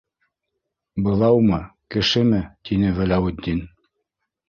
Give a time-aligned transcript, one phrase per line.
[1.09, 1.61] Быҙаумы,
[1.97, 3.65] кешеме?- тине Вәләүетдин.